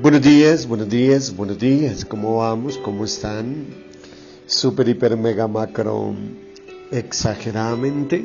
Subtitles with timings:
[0.00, 2.04] Buenos días, buenos días, buenos días.
[2.06, 2.78] ¿Cómo vamos?
[2.78, 3.66] ¿Cómo están?
[4.46, 6.14] Super, hiper, mega, macro,
[6.90, 8.24] exageradamente.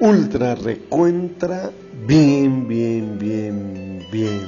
[0.00, 1.72] Ultra, recuentra,
[2.06, 4.46] bien, bien, bien, bien.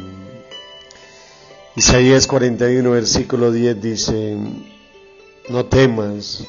[1.74, 4.37] Isaías 41, versículo 10 dice,
[5.51, 6.44] no temas,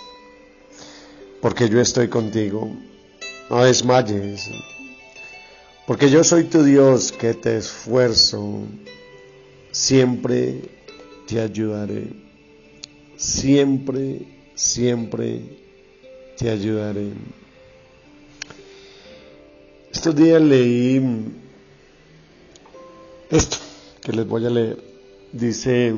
[1.41, 2.69] porque yo estoy contigo.
[3.49, 4.49] No desmayes,
[5.87, 8.63] porque yo soy tu Dios que te esfuerzo
[9.75, 10.61] siempre
[11.27, 12.07] te ayudaré.
[13.17, 14.21] Siempre,
[14.53, 15.41] siempre
[16.37, 17.09] te ayudaré.
[19.91, 21.01] Estos días leí
[23.29, 23.57] esto
[24.01, 24.77] que les voy a leer.
[25.33, 25.93] Dice,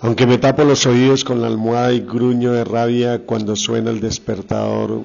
[0.00, 4.00] aunque me tapo los oídos con la almohada y gruño de rabia cuando suena el
[4.00, 5.04] despertador,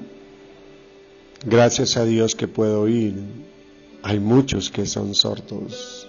[1.44, 3.14] gracias a Dios que puedo oír.
[4.02, 6.03] Hay muchos que son sordos.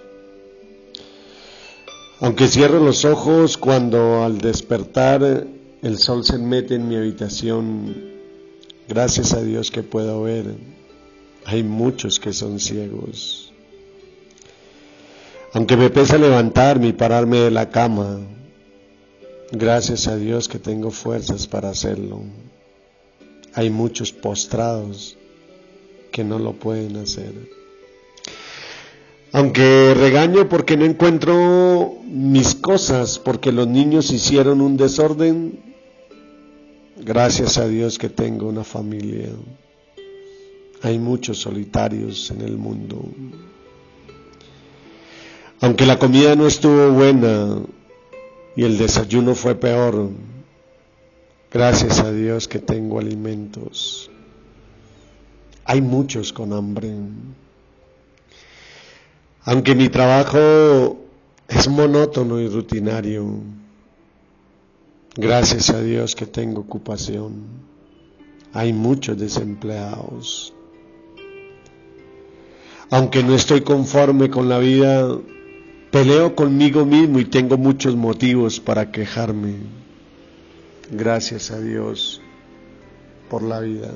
[2.18, 5.46] Aunque cierro los ojos cuando al despertar
[5.82, 7.94] el sol se mete en mi habitación,
[8.88, 10.54] gracias a Dios que puedo ver.
[11.44, 13.52] Hay muchos que son ciegos.
[15.52, 18.20] Aunque me pesa levantarme y pararme de la cama,
[19.52, 22.22] gracias a Dios que tengo fuerzas para hacerlo.
[23.52, 25.18] Hay muchos postrados
[26.10, 27.32] que no lo pueden hacer.
[29.36, 35.60] Aunque regaño porque no encuentro mis cosas, porque los niños hicieron un desorden,
[36.96, 39.28] gracias a Dios que tengo una familia.
[40.80, 43.04] Hay muchos solitarios en el mundo.
[45.60, 47.60] Aunque la comida no estuvo buena
[48.56, 50.12] y el desayuno fue peor,
[51.52, 54.10] gracias a Dios que tengo alimentos.
[55.66, 56.94] Hay muchos con hambre.
[59.46, 60.98] Aunque mi trabajo
[61.46, 63.24] es monótono y rutinario,
[65.14, 67.44] gracias a Dios que tengo ocupación.
[68.52, 70.52] Hay muchos desempleados.
[72.90, 75.16] Aunque no estoy conforme con la vida,
[75.92, 79.54] peleo conmigo mismo y tengo muchos motivos para quejarme.
[80.90, 82.20] Gracias a Dios
[83.30, 83.92] por la vida.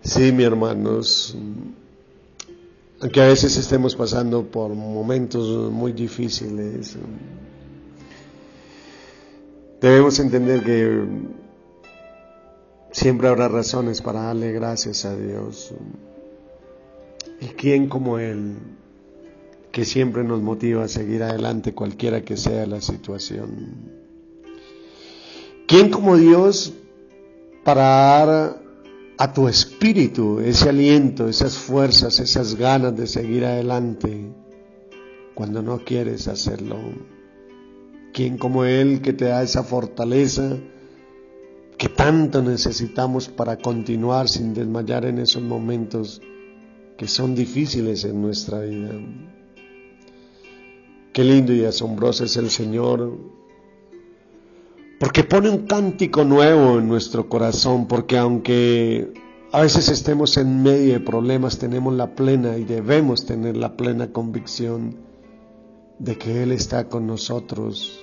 [0.00, 1.36] Sí, mi hermanos,
[3.04, 6.96] aunque a veces estemos pasando por momentos muy difíciles,
[9.78, 11.04] debemos entender que
[12.92, 15.74] siempre habrá razones para darle gracias a Dios.
[17.42, 18.54] ¿Y quién como Él,
[19.70, 23.90] que siempre nos motiva a seguir adelante cualquiera que sea la situación?
[25.66, 26.72] ¿Quién como Dios
[27.64, 28.63] para dar
[29.16, 34.32] a tu espíritu ese aliento, esas fuerzas, esas ganas de seguir adelante
[35.34, 36.78] cuando no quieres hacerlo.
[38.12, 40.56] ¿Quién como Él que te da esa fortaleza
[41.76, 46.20] que tanto necesitamos para continuar sin desmayar en esos momentos
[46.96, 48.92] que son difíciles en nuestra vida?
[51.12, 53.16] Qué lindo y asombroso es el Señor
[55.04, 59.12] porque pone un cántico nuevo en nuestro corazón, porque aunque
[59.52, 64.12] a veces estemos en medio de problemas, tenemos la plena y debemos tener la plena
[64.12, 64.96] convicción
[65.98, 68.02] de que Él está con nosotros,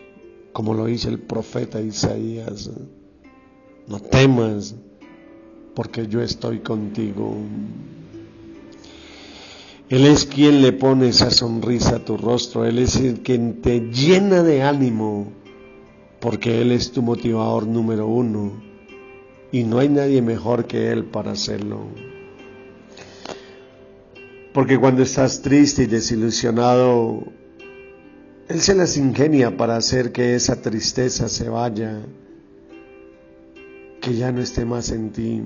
[0.53, 2.69] como lo dice el profeta Isaías.
[3.88, 4.75] No temas,
[5.73, 7.35] porque yo estoy contigo.
[9.90, 13.90] Él es quien le pone esa sonrisa a tu rostro, Él es el quien te
[13.90, 15.41] llena de ánimo
[16.22, 18.62] porque Él es tu motivador número uno
[19.52, 21.88] y no hay nadie mejor que Él para hacerlo.
[24.54, 27.24] Porque cuando estás triste y desilusionado,
[28.48, 32.00] Él se las ingenia para hacer que esa tristeza se vaya,
[34.00, 35.42] que ya no esté más en ti.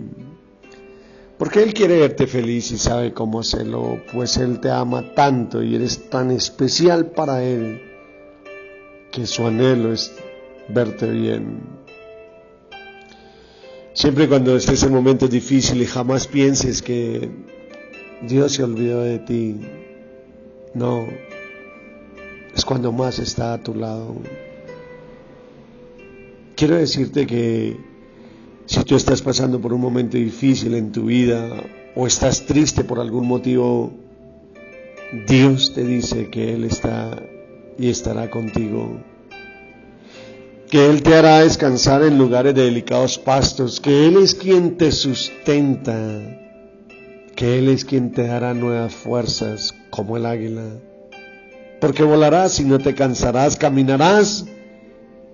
[1.37, 5.75] Porque Él quiere verte feliz y sabe cómo hacerlo, pues Él te ama tanto y
[5.75, 7.81] eres tan especial para Él
[9.11, 10.11] que su anhelo es
[10.69, 11.59] verte bien.
[13.93, 17.29] Siempre cuando estés en momentos difíciles, jamás pienses que
[18.27, 19.55] Dios se olvidó de ti.
[20.73, 21.05] No,
[22.53, 24.15] es cuando más está a tu lado.
[26.55, 27.77] Quiero decirte que
[28.65, 31.63] si tú estás pasando por un momento difícil en tu vida
[31.95, 33.93] o estás triste por algún motivo,
[35.27, 37.17] Dios te dice que Él está
[37.77, 38.99] y estará contigo
[40.69, 44.91] que Él te hará descansar en lugares de delicados pastos, que Él es quien te
[44.91, 46.41] sustenta.
[47.35, 50.63] que Él es quien te dará nuevas fuerzas como el águila.
[51.81, 54.45] Porque volarás y no te cansarás, caminarás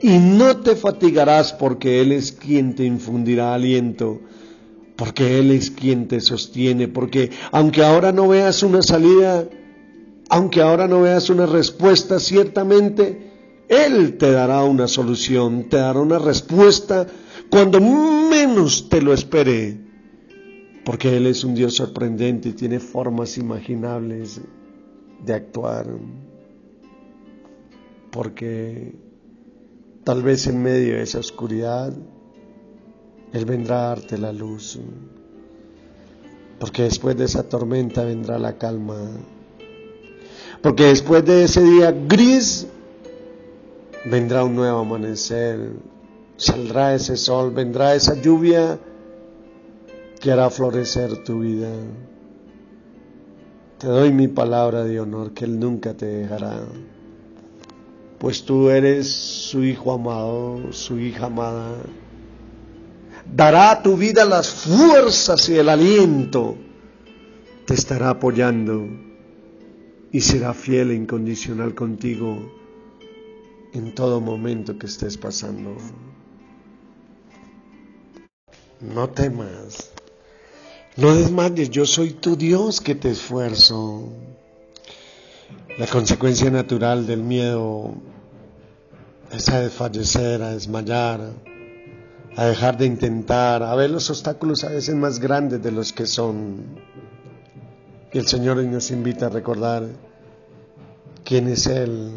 [0.01, 4.19] y no te fatigarás, porque Él es quien te infundirá aliento,
[4.95, 9.45] porque Él es quien te sostiene, porque aunque ahora no veas una salida,
[10.29, 13.30] aunque ahora no veas una respuesta, ciertamente
[13.71, 17.07] Él te dará una solución, te dará una respuesta
[17.49, 19.79] cuando menos te lo espere.
[20.83, 24.41] Porque Él es un Dios sorprendente y tiene formas imaginables
[25.25, 25.87] de actuar,
[28.11, 28.93] porque
[30.03, 31.93] tal vez en medio de esa oscuridad
[33.31, 34.79] Él vendrá a darte la luz,
[36.59, 38.99] porque después de esa tormenta vendrá la calma,
[40.61, 42.67] porque después de ese día gris
[44.05, 45.73] vendrá un nuevo amanecer,
[46.37, 48.79] saldrá ese sol, vendrá esa lluvia
[50.19, 51.69] que hará florecer tu vida.
[53.77, 56.61] Te doy mi palabra de honor que Él nunca te dejará,
[58.19, 61.77] pues tú eres su hijo amado, su hija amada.
[63.33, 66.55] Dará a tu vida las fuerzas y el aliento,
[67.65, 68.87] te estará apoyando
[70.11, 72.60] y será fiel e incondicional contigo
[73.73, 75.75] en todo momento que estés pasando.
[78.81, 79.91] No temas.
[80.97, 84.09] No desmayes, yo soy tu Dios que te esfuerzo.
[85.77, 87.93] La consecuencia natural del miedo
[89.31, 91.31] es a desfallecer, a desmayar,
[92.35, 96.05] a dejar de intentar, a ver los obstáculos a veces más grandes de los que
[96.05, 96.79] son.
[98.11, 99.87] Y el Señor nos invita a recordar
[101.23, 102.11] quién es Él,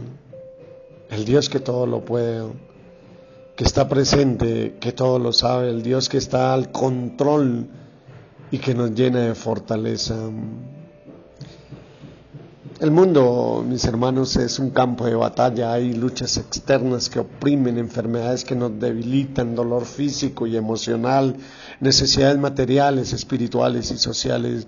[1.14, 2.42] el Dios que todo lo puede,
[3.56, 7.68] que está presente, que todo lo sabe, el Dios que está al control
[8.50, 10.16] y que nos llena de fortaleza.
[12.80, 15.72] El mundo, mis hermanos, es un campo de batalla.
[15.72, 21.36] Hay luchas externas que oprimen, enfermedades que nos debilitan, dolor físico y emocional,
[21.80, 24.66] necesidades materiales, espirituales y sociales.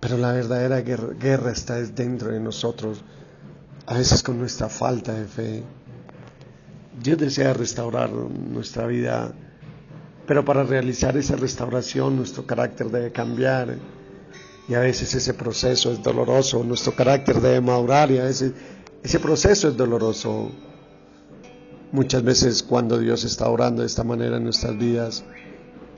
[0.00, 3.04] Pero la verdadera guerra, está dentro de nosotros,
[3.86, 5.62] a veces con nuestra falta de fe.
[7.02, 9.34] Dios desea restaurar nuestra vida
[10.26, 13.76] pero para realizar esa restauración nuestro carácter debe cambiar
[14.66, 18.52] y a veces ese proceso es doloroso, nuestro carácter debe madurar y a veces
[19.02, 20.50] ese proceso es doloroso.
[21.92, 25.24] Muchas veces cuando Dios está orando de esta manera en nuestras vidas,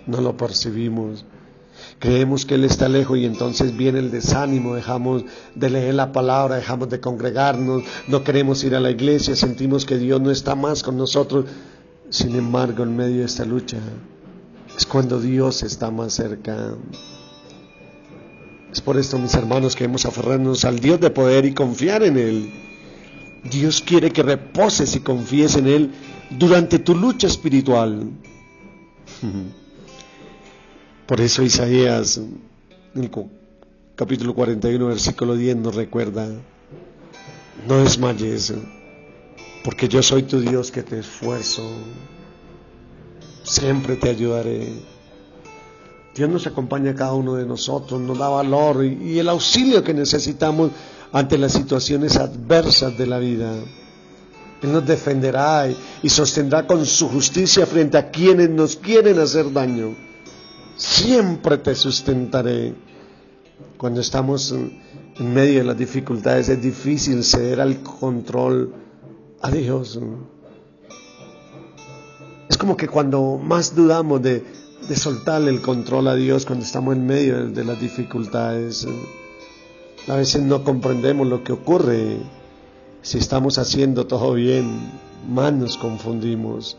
[0.06, 1.25] no lo percibimos.
[1.99, 6.57] Creemos que Él está lejos y entonces viene el desánimo, dejamos de leer la palabra,
[6.57, 10.83] dejamos de congregarnos, no queremos ir a la iglesia, sentimos que Dios no está más
[10.83, 11.47] con nosotros.
[12.11, 13.79] Sin embargo, en medio de esta lucha,
[14.77, 16.75] es cuando Dios está más cerca.
[18.71, 22.19] Es por esto, mis hermanos, que debemos aferrarnos al Dios de poder y confiar en
[22.19, 22.53] Él.
[23.51, 25.91] Dios quiere que reposes y confíes en Él
[26.31, 28.11] durante tu lucha espiritual.
[31.06, 32.20] Por eso Isaías,
[33.94, 36.29] capítulo 41, versículo 10, nos recuerda,
[37.67, 38.53] no desmayes,
[39.64, 41.62] porque yo soy tu Dios que te esfuerzo
[43.47, 44.73] siempre te ayudaré.
[46.14, 49.94] Dios nos acompaña a cada uno de nosotros, nos da valor y, el auxilio que
[49.94, 50.70] necesitamos
[51.12, 53.54] ante las situaciones adversas de la vida.
[54.62, 55.69] Él nos defenderá
[56.02, 59.95] y, sostendrá con su justicia frente a quienes nos quieren hacer daño.
[60.76, 62.75] Siempre te sustentaré.
[63.78, 68.75] Cuando estamos en medio de las dificultades es difícil ceder al control
[69.40, 69.99] a Dios.
[72.49, 74.45] Es como que cuando más dudamos de,
[74.87, 80.16] de soltarle el control a Dios, cuando estamos en medio de, las dificultades, eh, a
[80.16, 82.18] veces no comprendemos lo que ocurre.
[83.00, 84.90] Si estamos haciendo todo bien,
[85.28, 86.76] más nos confundimos.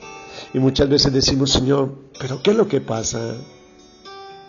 [0.54, 3.36] Y muchas veces decimos, Señor, pero ¿qué es lo que pasa?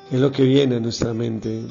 [0.08, 1.64] ¿Qué es lo que viene a nuestra mente?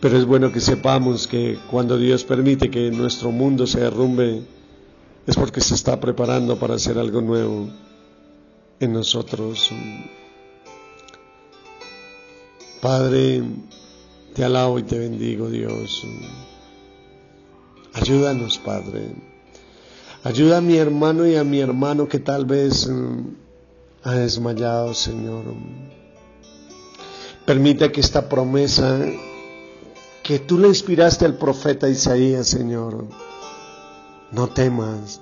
[0.00, 4.42] Pero es bueno que sepamos que cuando Dios permite que nuestro mundo se derrumbe,
[5.26, 7.68] es porque se está preparando para hacer algo nuevo
[8.80, 9.70] en nosotros.
[12.80, 13.42] Padre,
[14.34, 16.02] te alabo y te bendigo, Dios.
[17.92, 19.14] Ayúdanos, Padre.
[20.22, 23.20] Ayuda a mi hermano y a mi hermano que tal vez mm,
[24.02, 25.44] ha desmayado, Señor.
[27.46, 29.00] Permite que esta promesa
[30.22, 33.06] que tú le inspiraste al profeta Isaías, Señor,
[34.32, 35.20] no temas,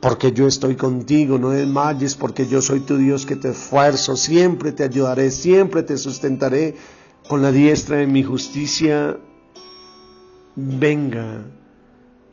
[0.00, 4.70] porque yo estoy contigo, no desmayes, porque yo soy tu Dios que te esfuerzo, siempre
[4.70, 6.76] te ayudaré, siempre te sustentaré
[7.28, 9.18] con la diestra de mi justicia,
[10.54, 11.44] venga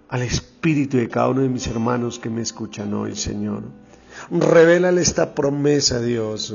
[0.07, 3.63] al espíritu de cada uno de mis hermanos que me escuchan hoy, Señor.
[4.29, 6.53] Revélale esta promesa, Dios.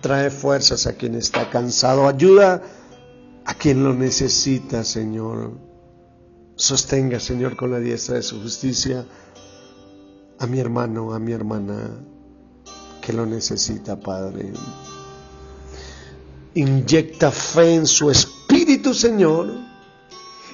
[0.00, 2.06] Trae fuerzas a quien está cansado.
[2.06, 2.62] Ayuda
[3.44, 5.58] a quien lo necesita, Señor.
[6.56, 9.06] Sostenga, Señor, con la diestra de su justicia
[10.38, 11.90] a mi hermano, a mi hermana
[13.00, 14.52] que lo necesita, Padre.
[16.54, 19.52] Inyecta fe en su espíritu, Señor,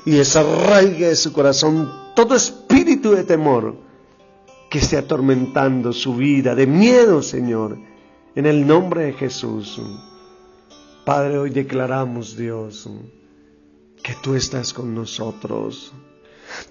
[0.04, 3.76] y desarraigue de su corazón todo espíritu de temor
[4.70, 7.78] que esté atormentando su vida, de miedo, Señor,
[8.34, 9.80] en el nombre de Jesús.
[11.04, 12.88] Padre, hoy declaramos, Dios,
[14.02, 15.92] que tú estás con nosotros,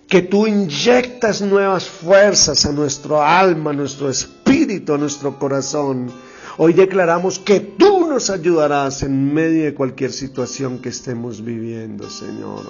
[0.08, 6.12] que tú inyectas nuevas fuerzas a nuestro alma, a nuestro espíritu, a nuestro corazón.
[6.58, 12.64] Hoy declaramos que tú nos ayudarás en medio de cualquier situación que estemos viviendo, Señor.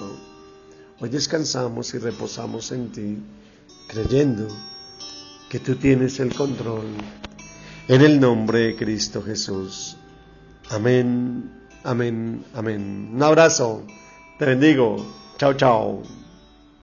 [1.00, 3.18] Hoy descansamos y reposamos en ti,
[3.88, 4.48] creyendo
[5.50, 6.86] que tú tienes el control.
[7.86, 9.98] En el nombre de Cristo Jesús.
[10.70, 11.50] Amén,
[11.84, 13.10] amén, amén.
[13.12, 13.82] Un abrazo.
[14.38, 14.96] Te bendigo.
[15.36, 16.02] Chao, chao.